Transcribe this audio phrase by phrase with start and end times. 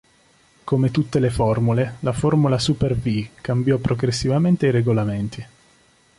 [0.63, 5.45] Come tutte le formule la Formula Super Vee cambiò progressivamente i regolamenti.